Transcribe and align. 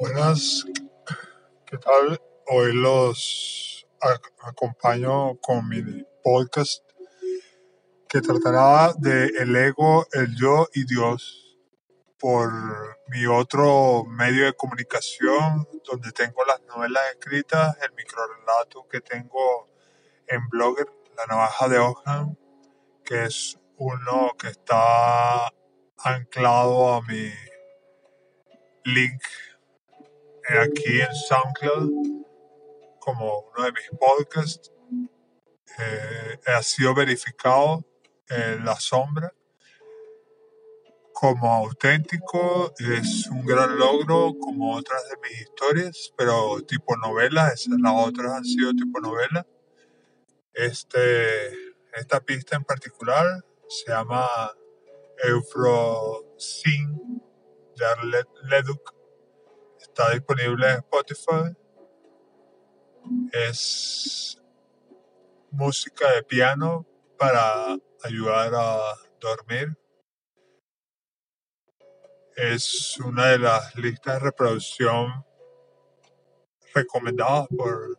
Buenas, 0.00 0.64
¿qué 1.66 1.76
tal? 1.76 2.18
Hoy 2.46 2.72
los 2.72 3.86
acompaño 4.40 5.38
con 5.42 5.68
mi 5.68 5.82
podcast 6.24 6.82
que 8.08 8.22
tratará 8.22 8.94
de 8.96 9.26
el 9.26 9.54
ego, 9.54 10.06
el 10.12 10.34
yo 10.34 10.68
y 10.72 10.86
Dios 10.86 11.54
por 12.18 12.50
mi 13.08 13.26
otro 13.26 14.04
medio 14.06 14.46
de 14.46 14.54
comunicación 14.54 15.68
donde 15.84 16.12
tengo 16.12 16.46
las 16.46 16.62
novelas 16.62 17.02
escritas, 17.10 17.76
el 17.82 17.92
microrelato 17.92 18.88
que 18.88 19.02
tengo 19.02 19.68
en 20.28 20.48
Blogger, 20.48 20.86
La 21.14 21.26
Navaja 21.26 21.68
de 21.68 21.78
Ojan, 21.78 22.38
que 23.04 23.24
es 23.24 23.58
uno 23.76 24.30
que 24.38 24.48
está 24.48 25.52
anclado 25.98 26.94
a 26.94 27.02
mi 27.02 27.30
link 28.84 29.20
aquí 30.58 31.00
en 31.00 31.14
SoundCloud 31.14 32.24
como 32.98 33.40
uno 33.40 33.64
de 33.64 33.72
mis 33.72 33.88
podcasts. 33.98 34.72
Eh, 35.78 36.38
ha 36.46 36.62
sido 36.62 36.94
verificado 36.94 37.84
en 38.28 38.64
La 38.64 38.76
Sombra 38.76 39.32
como 41.12 41.52
auténtico. 41.52 42.72
Es 42.78 43.28
un 43.28 43.44
gran 43.44 43.78
logro 43.78 44.34
como 44.38 44.74
otras 44.74 45.08
de 45.08 45.16
mis 45.22 45.42
historias, 45.42 46.12
pero 46.16 46.60
tipo 46.62 46.96
novela. 46.96 47.52
las 47.54 47.94
otras 47.94 48.32
han 48.32 48.44
sido 48.44 48.72
tipo 48.72 49.00
novela. 49.00 49.46
Este, 50.54 51.52
esta 51.94 52.20
pista 52.20 52.56
en 52.56 52.64
particular 52.64 53.44
se 53.68 53.90
llama 53.90 54.26
Eufrosin 55.22 57.22
de 57.76 58.24
Leduc 58.48 58.99
Está 59.80 60.10
disponible 60.10 60.70
en 60.70 60.76
Spotify. 60.78 61.56
Es 63.32 64.40
música 65.50 66.12
de 66.12 66.22
piano 66.22 66.86
para 67.18 67.76
ayudar 68.04 68.52
a 68.54 68.94
dormir. 69.20 69.76
Es 72.36 72.98
una 73.00 73.28
de 73.28 73.38
las 73.38 73.74
listas 73.76 74.14
de 74.14 74.20
reproducción 74.20 75.24
recomendadas 76.74 77.48
por 77.48 77.98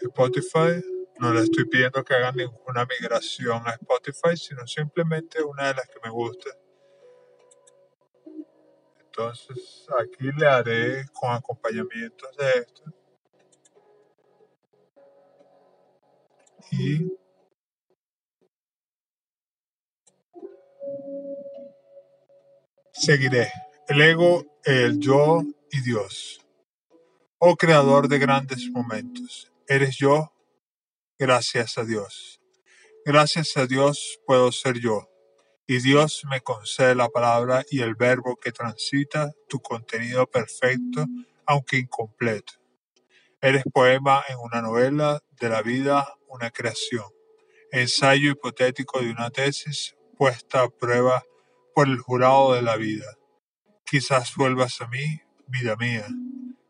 Spotify. 0.00 0.82
No 1.18 1.32
le 1.32 1.40
estoy 1.40 1.64
pidiendo 1.64 2.04
que 2.04 2.14
hagan 2.14 2.36
ninguna 2.36 2.86
migración 2.86 3.62
a 3.66 3.72
Spotify, 3.72 4.36
sino 4.36 4.66
simplemente 4.66 5.42
una 5.42 5.68
de 5.68 5.74
las 5.74 5.88
que 5.88 6.00
me 6.04 6.10
gusta. 6.10 6.50
Entonces 9.18 9.86
aquí 9.98 10.30
le 10.36 10.46
haré 10.46 11.06
con 11.14 11.32
acompañamientos 11.32 12.36
de 12.36 12.50
esto. 12.50 12.82
Y 16.70 17.12
seguiré. 22.92 23.50
El 23.88 24.02
ego, 24.02 24.44
el 24.64 24.98
yo 24.98 25.42
y 25.70 25.80
Dios. 25.80 26.44
Oh 27.38 27.56
creador 27.56 28.08
de 28.08 28.18
grandes 28.18 28.68
momentos, 28.70 29.50
eres 29.66 29.96
yo, 29.96 30.30
gracias 31.18 31.78
a 31.78 31.84
Dios. 31.84 32.38
Gracias 33.06 33.56
a 33.56 33.66
Dios 33.66 34.20
puedo 34.26 34.52
ser 34.52 34.78
yo 34.78 35.08
y 35.66 35.80
Dios 35.80 36.22
me 36.30 36.40
concede 36.40 36.94
la 36.94 37.08
palabra 37.08 37.64
y 37.68 37.80
el 37.80 37.96
verbo 37.96 38.36
que 38.36 38.52
transita 38.52 39.32
tu 39.48 39.60
contenido 39.60 40.26
perfecto, 40.28 41.06
aunque 41.44 41.78
incompleto. 41.78 42.52
Eres 43.40 43.64
poema 43.72 44.22
en 44.28 44.38
una 44.38 44.62
novela 44.62 45.22
de 45.40 45.48
la 45.48 45.62
vida, 45.62 46.14
una 46.28 46.50
creación, 46.50 47.06
ensayo 47.72 48.30
hipotético 48.30 49.00
de 49.00 49.10
una 49.10 49.30
tesis 49.30 49.96
puesta 50.16 50.62
a 50.62 50.68
prueba 50.68 51.24
por 51.74 51.88
el 51.88 51.98
jurado 51.98 52.54
de 52.54 52.62
la 52.62 52.76
vida. 52.76 53.16
Quizás 53.84 54.36
vuelvas 54.36 54.80
a 54.80 54.86
mí, 54.86 55.20
vida 55.48 55.76
mía, 55.76 56.06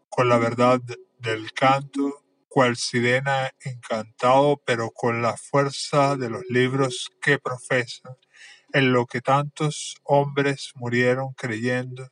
con 0.08 0.28
la 0.28 0.38
verdad 0.38 0.80
del 1.18 1.52
canto, 1.52 2.24
cual 2.48 2.76
sirena 2.76 3.50
encantado, 3.60 4.62
pero 4.64 4.90
con 4.90 5.20
la 5.20 5.36
fuerza 5.36 6.16
de 6.16 6.30
los 6.30 6.42
libros 6.48 7.10
que 7.20 7.38
profesan 7.38 8.16
en 8.76 8.92
lo 8.92 9.06
que 9.06 9.22
tantos 9.22 9.96
hombres 10.04 10.72
murieron 10.74 11.32
creyendo. 11.32 12.10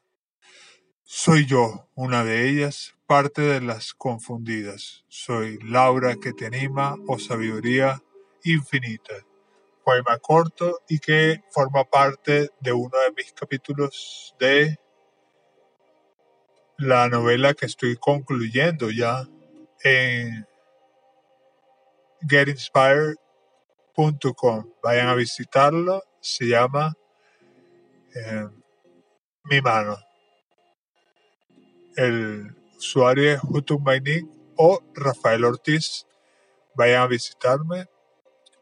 Soy 1.02 1.44
yo, 1.44 1.90
una 1.94 2.24
de 2.24 2.48
ellas, 2.48 2.94
parte 3.06 3.42
de 3.42 3.60
las 3.60 3.92
confundidas. 3.92 5.04
Soy 5.08 5.58
Laura 5.58 6.16
que 6.16 6.32
te 6.32 6.46
anima 6.46 6.96
o 7.06 7.18
sabiduría 7.18 8.02
infinita. 8.44 9.12
Poema 9.84 10.16
corto 10.16 10.80
y 10.88 11.00
que 11.00 11.42
forma 11.50 11.84
parte 11.84 12.48
de 12.60 12.72
uno 12.72 12.98
de 12.98 13.12
mis 13.14 13.34
capítulos 13.34 14.34
de 14.40 14.78
la 16.78 17.10
novela 17.10 17.52
que 17.52 17.66
estoy 17.66 17.96
concluyendo 17.96 18.90
ya 18.90 19.28
en 19.82 20.46
getinspired.com. 22.26 24.72
Vayan 24.82 25.08
a 25.08 25.14
visitarlo 25.14 26.02
se 26.24 26.46
llama 26.46 26.96
eh, 28.14 28.48
Mi 29.44 29.60
Mano. 29.60 29.98
El 31.96 32.56
usuario 32.76 33.34
es 33.34 33.40
Hutumainik 33.42 34.26
o 34.56 34.80
Rafael 34.94 35.44
Ortiz. 35.44 36.06
Vayan 36.74 37.02
a 37.02 37.06
visitarme. 37.06 37.86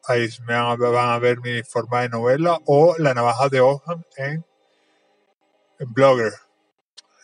Ahí 0.05 0.29
me 0.47 0.55
van 0.55 1.11
a, 1.11 1.19
ver 1.21 1.39
mi 1.41 1.63
forma 1.63 2.03
de 2.03 2.09
novela 2.09 2.59
o 2.67 2.97
La 2.99 3.15
Navaja 3.15 3.49
de 3.49 3.61
Oham 3.61 4.03
en, 4.17 4.45
Blogger. 5.79 6.33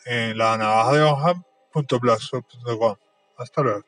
En 0.05 0.37
la 0.37 0.57
navaja 0.57 0.93
de 0.93 1.01
Oham.blogspot.com. 1.03 2.95
Hasta 3.37 3.61
luego. 3.61 3.85